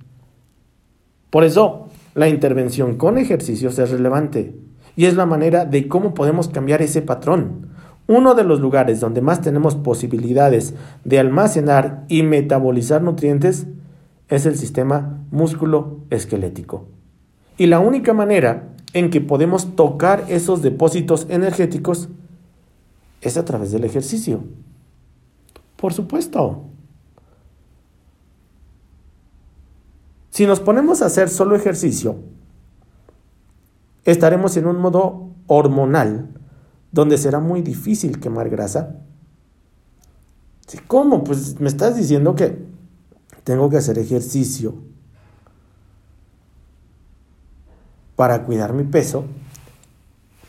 Por 1.30 1.44
eso, 1.44 1.88
la 2.14 2.30
intervención 2.30 2.98
con 2.98 3.18
ejercicios 3.18 3.78
es 3.80 3.90
relevante 3.90 4.56
y 4.96 5.06
es 5.06 5.16
la 5.16 5.26
manera 5.26 5.66
de 5.66 5.88
cómo 5.88 6.14
podemos 6.14 6.48
cambiar 6.48 6.82
ese 6.82 7.02
patrón. 7.02 7.71
Uno 8.08 8.34
de 8.34 8.44
los 8.44 8.60
lugares 8.60 9.00
donde 9.00 9.22
más 9.22 9.42
tenemos 9.42 9.76
posibilidades 9.76 10.74
de 11.06 11.20
almacenar 11.20 12.04
y 12.08 12.24
metabolizar 12.24 13.02
nutrientes 13.02 13.68
es 14.28 14.46
el 14.46 14.58
sistema 14.58 15.20
músculo 15.32 16.00
esquelético. 16.10 16.88
Y 17.58 17.68
la 17.68 17.80
única 17.80 18.14
manera 18.14 18.70
en 18.94 19.10
que 19.10 19.22
podemos 19.22 19.76
tocar 19.76 20.26
esos 20.30 20.62
depósitos 20.62 21.28
energéticos 21.30 22.10
es 23.22 23.38
a 23.38 23.46
través 23.46 23.72
del 23.72 23.84
ejercicio. 23.84 24.44
Por 25.78 25.94
supuesto. 25.94 26.66
Si 30.32 30.46
nos 30.46 30.60
ponemos 30.60 31.02
a 31.02 31.06
hacer 31.06 31.30
solo 31.30 31.56
ejercicio, 31.56 32.16
estaremos 34.06 34.58
en 34.58 34.66
un 34.66 34.78
modo 34.78 35.30
hormonal 35.48 36.30
donde 36.92 37.18
será 37.18 37.40
muy 37.40 37.62
difícil 37.62 38.20
quemar 38.20 38.50
grasa. 38.50 38.96
¿Cómo? 40.88 41.24
Pues 41.24 41.60
me 41.60 41.68
estás 41.68 41.98
diciendo 41.98 42.36
que 42.36 42.66
tengo 43.44 43.70
que 43.70 43.78
hacer 43.78 43.98
ejercicio 43.98 44.76
para 48.16 48.44
cuidar 48.46 48.74
mi 48.74 48.84
peso, 48.84 49.26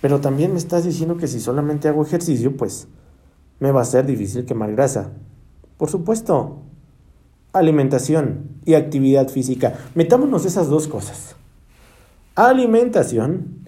pero 0.01 0.21
también 0.21 0.53
me 0.53 0.59
estás 0.59 0.85
diciendo 0.85 1.17
que 1.17 1.27
si 1.27 1.41
solamente 1.41 1.89
hago 1.89 2.03
ejercicio, 2.03 2.57
pues 2.57 2.87
me 3.59 3.71
va 3.71 3.83
a 3.83 3.85
ser 3.85 4.07
difícil 4.07 4.45
quemar 4.45 4.73
grasa. 4.73 5.11
Por 5.77 5.91
supuesto, 5.91 6.63
alimentación 7.53 8.61
y 8.65 8.75
actividad 8.75 9.29
física. 9.29 9.75
Metámonos 9.95 10.45
esas 10.45 10.69
dos 10.69 10.87
cosas 10.87 11.37
alimentación 12.35 13.67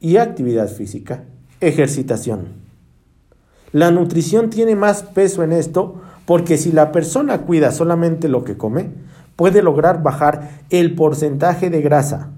y 0.00 0.16
actividad 0.16 0.68
física, 0.68 1.24
ejercitación. 1.62 2.48
La 3.72 3.90
nutrición 3.90 4.50
tiene 4.50 4.76
más 4.76 5.02
peso 5.02 5.42
en 5.42 5.52
esto 5.52 6.02
porque 6.26 6.58
si 6.58 6.72
la 6.72 6.92
persona 6.92 7.42
cuida 7.42 7.72
solamente 7.72 8.28
lo 8.28 8.44
que 8.44 8.56
come, 8.56 8.90
puede 9.36 9.62
lograr 9.62 10.02
bajar 10.02 10.60
el 10.70 10.94
porcentaje 10.94 11.70
de 11.70 11.80
grasa, 11.80 12.30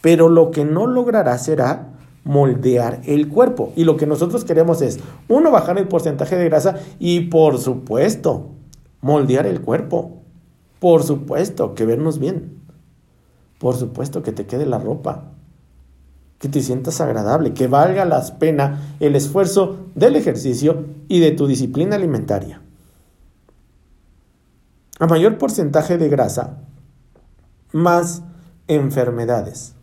pero 0.00 0.28
lo 0.28 0.50
que 0.50 0.64
no 0.64 0.86
logrará 0.86 1.38
será 1.38 1.92
moldear 2.24 3.00
el 3.04 3.28
cuerpo. 3.28 3.72
Y 3.76 3.84
lo 3.84 3.96
que 3.96 4.06
nosotros 4.06 4.44
queremos 4.44 4.82
es, 4.82 5.00
uno, 5.28 5.50
bajar 5.50 5.78
el 5.78 5.88
porcentaje 5.88 6.36
de 6.36 6.44
grasa 6.48 6.80
y 6.98 7.20
por 7.20 7.58
supuesto, 7.58 8.50
moldear 9.00 9.46
el 9.46 9.60
cuerpo. 9.60 10.22
Por 10.80 11.02
supuesto, 11.02 11.74
que 11.74 11.84
vernos 11.84 12.18
bien. 12.18 12.60
Por 13.58 13.76
supuesto 13.76 14.22
que 14.22 14.32
te 14.32 14.46
quede 14.46 14.66
la 14.66 14.78
ropa, 14.78 15.30
que 16.42 16.48
te 16.48 16.60
sientas 16.60 17.00
agradable, 17.00 17.54
que 17.54 17.68
valga 17.68 18.04
la 18.04 18.20
pena 18.40 18.96
el 18.98 19.14
esfuerzo 19.14 19.86
del 19.94 20.16
ejercicio 20.16 20.86
y 21.06 21.20
de 21.20 21.30
tu 21.30 21.46
disciplina 21.46 21.94
alimentaria. 21.94 22.60
A 24.98 25.06
mayor 25.06 25.38
porcentaje 25.38 25.98
de 25.98 26.08
grasa, 26.08 26.58
más 27.70 28.24
enfermedades. 28.66 29.76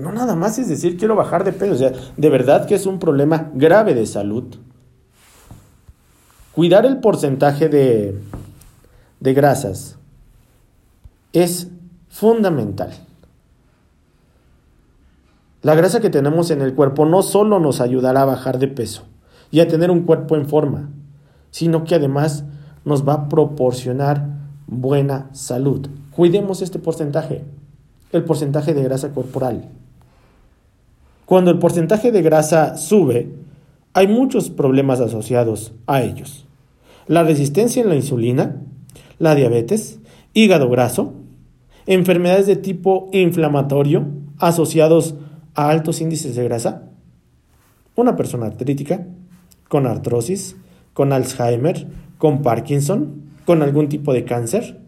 No 0.00 0.10
nada 0.10 0.34
más 0.34 0.58
es 0.58 0.68
decir 0.68 0.96
quiero 0.96 1.14
bajar 1.14 1.44
de 1.44 1.52
peso, 1.52 1.74
o 1.74 1.78
sea, 1.78 1.92
de 2.16 2.28
verdad 2.28 2.66
que 2.66 2.74
es 2.74 2.84
un 2.84 2.98
problema 2.98 3.52
grave 3.54 3.94
de 3.94 4.06
salud. 4.06 4.56
Cuidar 6.56 6.86
el 6.86 6.98
porcentaje 6.98 7.68
de, 7.68 8.20
de 9.20 9.32
grasas 9.32 9.96
es 11.32 11.68
fundamental. 12.08 12.90
La 15.64 15.74
grasa 15.74 16.00
que 16.02 16.10
tenemos 16.10 16.50
en 16.50 16.60
el 16.60 16.74
cuerpo 16.74 17.06
no 17.06 17.22
solo 17.22 17.58
nos 17.58 17.80
ayudará 17.80 18.20
a 18.20 18.26
bajar 18.26 18.58
de 18.58 18.68
peso 18.68 19.04
y 19.50 19.60
a 19.60 19.66
tener 19.66 19.90
un 19.90 20.02
cuerpo 20.02 20.36
en 20.36 20.46
forma, 20.46 20.90
sino 21.50 21.84
que 21.84 21.94
además 21.94 22.44
nos 22.84 23.08
va 23.08 23.14
a 23.14 23.28
proporcionar 23.30 24.28
buena 24.66 25.30
salud. 25.32 25.88
Cuidemos 26.14 26.60
este 26.60 26.78
porcentaje, 26.78 27.44
el 28.12 28.24
porcentaje 28.24 28.74
de 28.74 28.82
grasa 28.82 29.14
corporal. 29.14 29.70
Cuando 31.24 31.50
el 31.50 31.58
porcentaje 31.58 32.12
de 32.12 32.20
grasa 32.20 32.76
sube, 32.76 33.34
hay 33.94 34.06
muchos 34.06 34.50
problemas 34.50 35.00
asociados 35.00 35.72
a 35.86 36.02
ellos. 36.02 36.44
La 37.06 37.22
resistencia 37.22 37.82
en 37.82 37.88
la 37.88 37.96
insulina, 37.96 38.56
la 39.18 39.34
diabetes, 39.34 39.98
hígado 40.34 40.68
graso, 40.68 41.14
enfermedades 41.86 42.46
de 42.46 42.56
tipo 42.56 43.08
inflamatorio 43.12 44.04
asociados 44.38 45.14
a 45.54 45.70
altos 45.70 46.00
índices 46.00 46.36
de 46.36 46.44
grasa, 46.44 46.90
una 47.94 48.16
persona 48.16 48.46
artrítica, 48.46 49.06
con 49.68 49.86
artrosis, 49.86 50.56
con 50.92 51.12
Alzheimer, 51.12 51.86
con 52.18 52.42
Parkinson, 52.42 53.22
con 53.44 53.62
algún 53.62 53.88
tipo 53.88 54.12
de 54.12 54.24
cáncer. 54.24 54.80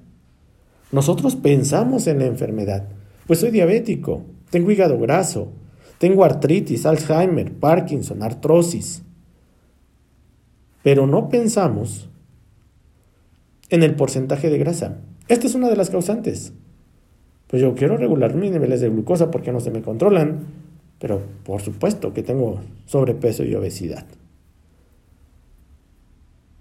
Nosotros 0.92 1.36
pensamos 1.36 2.06
en 2.06 2.20
la 2.20 2.26
enfermedad, 2.26 2.88
pues 3.26 3.40
soy 3.40 3.50
diabético, 3.50 4.24
tengo 4.50 4.70
hígado 4.70 4.98
graso, 4.98 5.52
tengo 5.98 6.24
artritis, 6.24 6.86
Alzheimer, 6.86 7.52
Parkinson, 7.54 8.22
artrosis. 8.22 9.02
Pero 10.82 11.06
no 11.06 11.28
pensamos 11.28 12.08
en 13.70 13.82
el 13.82 13.96
porcentaje 13.96 14.50
de 14.50 14.58
grasa. 14.58 14.98
Esta 15.28 15.46
es 15.46 15.54
una 15.54 15.68
de 15.68 15.76
las 15.76 15.90
causantes. 15.90 16.52
Pues 17.48 17.62
yo 17.62 17.74
quiero 17.74 17.96
regular 17.96 18.34
mis 18.34 18.50
niveles 18.50 18.80
de 18.80 18.88
glucosa 18.88 19.30
porque 19.30 19.52
no 19.52 19.60
se 19.60 19.70
me 19.70 19.82
controlan, 19.82 20.46
pero 20.98 21.22
por 21.44 21.60
supuesto 21.60 22.12
que 22.12 22.22
tengo 22.22 22.60
sobrepeso 22.86 23.44
y 23.44 23.54
obesidad. 23.54 24.06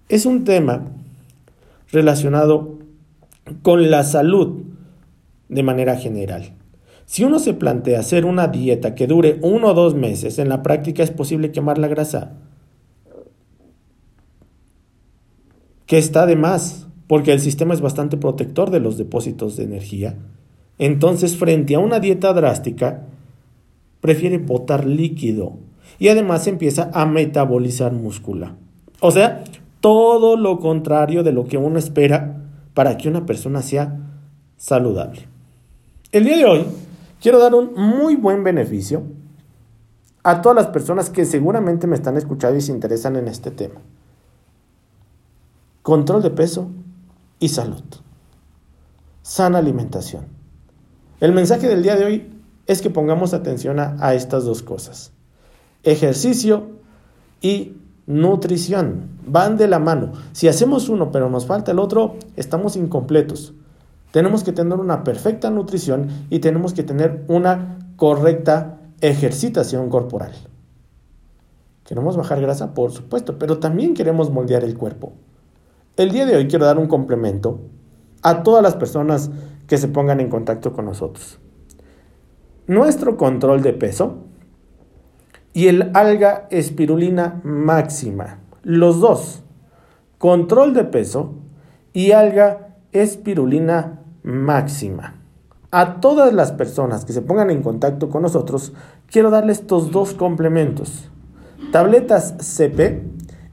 Es 0.09 0.25
un 0.25 0.43
tema 0.43 0.91
relacionado 1.91 2.77
con 3.61 3.89
la 3.89 4.03
salud 4.03 4.63
de 5.49 5.63
manera 5.63 5.95
general. 5.97 6.53
Si 7.05 7.23
uno 7.23 7.39
se 7.39 7.53
plantea 7.53 7.99
hacer 7.99 8.25
una 8.25 8.47
dieta 8.47 8.95
que 8.95 9.07
dure 9.07 9.39
uno 9.41 9.69
o 9.69 9.73
dos 9.73 9.95
meses, 9.95 10.39
en 10.39 10.49
la 10.49 10.63
práctica 10.63 11.03
es 11.03 11.11
posible 11.11 11.51
quemar 11.51 11.77
la 11.77 11.87
grasa. 11.87 12.33
Que 15.85 15.99
está 15.99 16.25
de 16.25 16.35
más, 16.35 16.87
porque 17.07 17.31
el 17.31 17.39
sistema 17.39 17.75
es 17.75 17.81
bastante 17.81 18.17
protector 18.17 18.71
de 18.71 18.79
los 18.79 18.97
depósitos 18.97 19.55
de 19.55 19.63
energía. 19.63 20.15
Entonces, 20.77 21.37
frente 21.37 21.75
a 21.75 21.79
una 21.79 21.99
dieta 21.99 22.33
drástica, 22.33 23.05
prefiere 24.01 24.37
botar 24.37 24.85
líquido 24.85 25.53
y 25.99 26.09
además 26.09 26.47
empieza 26.47 26.89
a 26.93 27.05
metabolizar 27.05 27.91
múscula. 27.93 28.55
O 28.99 29.11
sea, 29.11 29.43
todo 29.79 30.35
lo 30.35 30.59
contrario 30.59 31.23
de 31.23 31.31
lo 31.31 31.45
que 31.45 31.57
uno 31.57 31.79
espera 31.79 32.43
para 32.73 32.97
que 32.97 33.07
una 33.07 33.25
persona 33.25 33.61
sea 33.61 33.97
saludable. 34.57 35.27
El 36.11 36.25
día 36.25 36.37
de 36.37 36.45
hoy 36.45 36.65
quiero 37.21 37.39
dar 37.39 37.53
un 37.55 37.73
muy 37.73 38.15
buen 38.15 38.43
beneficio 38.43 39.03
a 40.23 40.41
todas 40.41 40.55
las 40.55 40.67
personas 40.67 41.09
que 41.09 41.25
seguramente 41.25 41.87
me 41.87 41.95
están 41.95 42.17
escuchando 42.17 42.57
y 42.57 42.61
se 42.61 42.71
interesan 42.71 43.15
en 43.15 43.27
este 43.27 43.51
tema. 43.51 43.81
Control 45.83 46.23
de 46.23 46.31
peso 46.31 46.71
y 47.39 47.49
salud. 47.49 47.83
Sana 49.21 49.59
alimentación. 49.59 50.25
El 51.25 51.33
mensaje 51.33 51.67
del 51.67 51.81
día 51.81 51.95
de 51.95 52.05
hoy 52.05 52.31
es 52.67 52.83
que 52.83 52.91
pongamos 52.91 53.33
atención 53.33 53.79
a, 53.79 54.13
estas 54.13 54.45
dos 54.45 54.61
cosas. 54.61 55.11
Ejercicio 55.81 56.67
y 57.41 57.77
nutrición. 58.05 59.09
Van 59.25 59.57
de 59.57 59.67
la 59.67 59.79
mano. 59.79 60.11
Si 60.33 60.47
hacemos 60.47 60.87
uno 60.87 61.11
pero 61.11 61.31
nos 61.31 61.47
falta 61.47 61.71
el 61.71 61.79
otro, 61.79 62.17
estamos 62.35 62.75
incompletos. 62.75 63.55
Tenemos 64.11 64.43
que 64.43 64.51
tener 64.51 64.77
una 64.77 65.03
perfecta 65.03 65.49
nutrición 65.49 66.09
y 66.29 66.41
tenemos 66.41 66.73
que 66.73 66.83
tener 66.83 67.25
una 67.27 67.79
correcta 67.95 68.77
ejercitación 69.01 69.89
corporal. 69.89 70.33
¿Queremos 71.85 72.17
bajar 72.17 72.39
grasa? 72.39 72.75
Por 72.75 72.91
supuesto, 72.91 73.39
pero 73.39 73.57
también 73.57 73.95
queremos 73.95 74.29
moldear 74.29 74.63
el 74.63 74.77
cuerpo. 74.77 75.13
El 75.97 76.11
día 76.11 76.27
de 76.27 76.35
hoy 76.35 76.47
quiero 76.47 76.65
dar 76.65 76.77
un 76.77 76.87
complemento 76.87 77.61
a 78.21 78.43
todas 78.43 78.61
las 78.61 78.75
personas 78.75 79.31
que 79.67 79.77
se 79.77 79.87
pongan 79.87 80.19
en 80.19 80.29
contacto 80.29 80.73
con 80.73 80.85
nosotros. 80.85 81.39
Nuestro 82.67 83.17
control 83.17 83.61
de 83.61 83.73
peso 83.73 84.25
y 85.53 85.67
el 85.67 85.91
alga 85.93 86.47
espirulina 86.51 87.41
máxima. 87.43 88.39
Los 88.63 88.99
dos. 88.99 89.43
Control 90.17 90.73
de 90.73 90.83
peso 90.83 91.35
y 91.93 92.11
alga 92.11 92.75
espirulina 92.91 94.01
máxima. 94.23 95.15
A 95.71 95.99
todas 95.99 96.33
las 96.33 96.51
personas 96.51 97.05
que 97.05 97.13
se 97.13 97.21
pongan 97.21 97.49
en 97.49 97.61
contacto 97.61 98.09
con 98.09 98.21
nosotros, 98.21 98.73
quiero 99.07 99.29
darle 99.29 99.51
estos 99.51 99.91
dos 99.91 100.13
complementos. 100.13 101.09
Tabletas 101.71 102.35
CP 102.39 103.03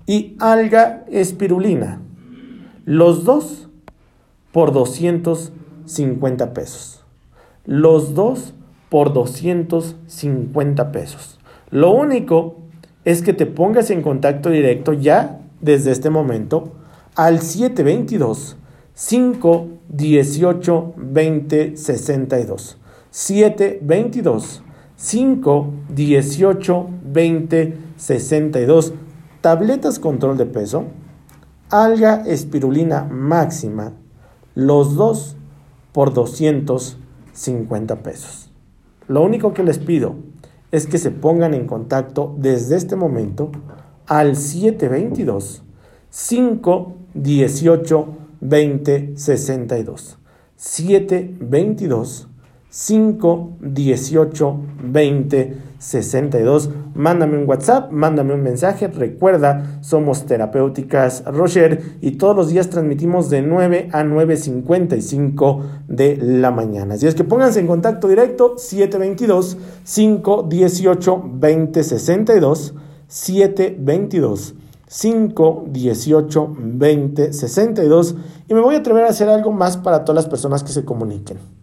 y 0.06 0.36
alga 0.40 1.04
espirulina. 1.08 2.00
Los 2.84 3.24
dos 3.24 3.68
por 4.52 4.72
250 5.84 6.54
pesos. 6.54 7.04
Los 7.64 8.14
dos 8.14 8.54
por 8.88 9.12
250 9.12 10.90
pesos. 10.92 11.38
Lo 11.70 11.90
único 11.92 12.56
es 13.04 13.22
que 13.22 13.32
te 13.32 13.46
pongas 13.46 13.90
en 13.90 14.02
contacto 14.02 14.50
directo 14.50 14.92
ya 14.92 15.40
desde 15.60 15.92
este 15.92 16.10
momento 16.10 16.72
al 17.14 17.40
722 17.40 18.56
518 18.94 20.94
2062. 20.96 22.78
722 23.10 24.62
518 24.96 26.88
2062. 27.04 28.94
Tabletas 29.40 29.98
control 29.98 30.36
de 30.36 30.46
peso 30.46 30.86
alga 31.72 32.22
espirulina 32.26 33.04
máxima, 33.04 33.94
los 34.54 34.94
dos 34.94 35.36
por 35.92 36.12
250 36.12 38.02
pesos. 38.02 38.50
Lo 39.08 39.22
único 39.22 39.52
que 39.52 39.62
les 39.62 39.78
pido 39.78 40.16
es 40.70 40.86
que 40.86 40.98
se 40.98 41.10
pongan 41.10 41.54
en 41.54 41.66
contacto 41.66 42.34
desde 42.38 42.76
este 42.76 42.96
momento 42.96 43.50
al 44.06 44.36
722 44.36 45.62
518 46.10 48.08
2062. 48.40 50.18
722 50.56 52.28
518 52.72 54.60
2062. 54.82 56.70
Mándame 56.94 57.36
un 57.36 57.46
WhatsApp, 57.46 57.92
mándame 57.92 58.32
un 58.32 58.42
mensaje. 58.42 58.88
Recuerda, 58.88 59.78
somos 59.82 60.24
terapéuticas 60.24 61.22
Roger 61.26 61.82
y 62.00 62.12
todos 62.12 62.34
los 62.34 62.48
días 62.48 62.70
transmitimos 62.70 63.28
de 63.28 63.42
9 63.42 63.90
a 63.92 64.02
9.55 64.04 65.62
de 65.88 66.16
la 66.16 66.50
mañana. 66.50 66.94
Así 66.94 67.06
es 67.06 67.14
que 67.14 67.24
pónganse 67.24 67.60
en 67.60 67.66
contacto 67.66 68.08
directo 68.08 68.54
722 68.56 69.58
518 69.84 71.24
2062 71.34 72.74
722 73.06 74.54
518 74.88 76.56
2062 76.58 78.16
y 78.48 78.54
me 78.54 78.60
voy 78.60 78.76
a 78.76 78.78
atrever 78.78 79.04
a 79.04 79.08
hacer 79.08 79.28
algo 79.28 79.52
más 79.52 79.76
para 79.76 80.04
todas 80.04 80.24
las 80.24 80.30
personas 80.30 80.62
que 80.62 80.72
se 80.72 80.86
comuniquen. 80.86 81.61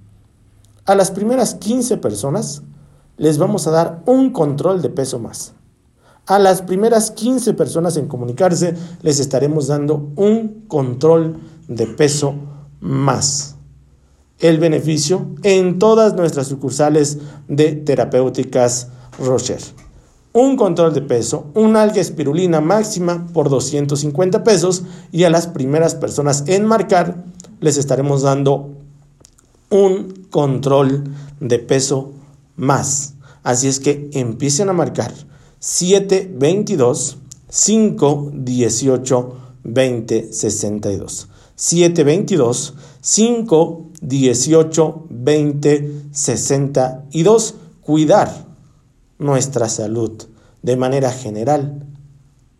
A 0.89 0.95
las 0.95 1.11
primeras 1.11 1.53
15 1.53 1.97
personas 1.97 2.63
les 3.15 3.37
vamos 3.37 3.67
a 3.67 3.69
dar 3.69 4.01
un 4.07 4.31
control 4.31 4.81
de 4.81 4.89
peso 4.89 5.19
más. 5.19 5.53
A 6.25 6.39
las 6.39 6.63
primeras 6.63 7.11
15 7.11 7.53
personas 7.53 7.95
en 7.95 8.07
comunicarse 8.07 8.73
les 9.03 9.19
estaremos 9.19 9.67
dando 9.67 10.09
un 10.15 10.65
control 10.67 11.37
de 11.67 11.85
peso 11.85 12.33
más. 12.79 13.55
El 14.39 14.57
beneficio 14.57 15.27
en 15.43 15.77
todas 15.77 16.15
nuestras 16.15 16.47
sucursales 16.47 17.19
de 17.47 17.73
terapéuticas 17.73 18.87
Rocher. 19.19 19.61
Un 20.33 20.57
control 20.57 20.95
de 20.95 21.03
peso, 21.03 21.51
un 21.53 21.75
alga 21.75 22.01
espirulina 22.01 22.61
máxima 22.61 23.27
por 23.31 23.51
250 23.51 24.43
pesos 24.43 24.85
y 25.11 25.25
a 25.25 25.29
las 25.29 25.45
primeras 25.45 25.93
personas 25.93 26.45
en 26.47 26.65
marcar 26.65 27.25
les 27.59 27.77
estaremos 27.77 28.23
dando 28.23 28.78
un 29.69 30.27
control 30.29 31.03
de 31.39 31.59
peso 31.59 32.11
más. 32.55 33.15
Así 33.43 33.67
es 33.67 33.79
que 33.79 34.09
empiecen 34.13 34.69
a 34.69 34.73
marcar 34.73 35.13
722 35.59 37.17
518 37.49 39.37
2062. 39.63 41.29
722 41.55 42.73
518 43.01 45.07
2062. 45.09 47.55
Cuidar 47.81 48.45
nuestra 49.17 49.67
salud 49.67 50.11
de 50.61 50.77
manera 50.77 51.11
general 51.11 51.87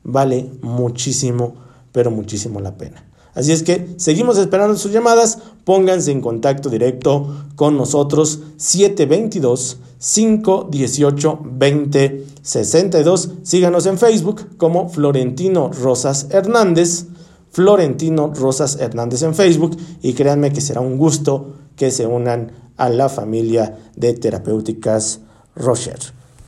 vale 0.03 0.49
muchísimo, 0.61 1.55
pero 1.91 2.09
muchísimo 2.11 2.59
la 2.59 2.77
pena. 2.77 3.08
Así 3.33 3.51
es 3.51 3.63
que 3.63 3.95
seguimos 3.97 4.37
esperando 4.37 4.75
sus 4.77 4.91
llamadas, 4.91 5.39
pónganse 5.63 6.11
en 6.11 6.21
contacto 6.21 6.69
directo 6.69 7.45
con 7.55 7.77
nosotros 7.77 8.39
722 8.57 9.77
518 9.99 11.39
2062. 11.43 13.29
Síganos 13.43 13.85
en 13.85 13.97
Facebook 13.97 14.57
como 14.57 14.89
Florentino 14.89 15.69
Rosas 15.71 16.27
Hernández. 16.31 17.05
Florentino 17.51 18.31
Rosas 18.33 18.77
Hernández 18.79 19.23
en 19.23 19.33
Facebook 19.33 19.75
y 20.01 20.13
créanme 20.13 20.53
que 20.53 20.61
será 20.61 20.81
un 20.81 20.97
gusto 20.97 21.55
que 21.75 21.91
se 21.91 22.05
unan 22.05 22.51
a 22.77 22.89
la 22.89 23.09
familia 23.09 23.77
de 23.95 24.13
terapéuticas 24.13 25.21
Rocher. 25.55 26.18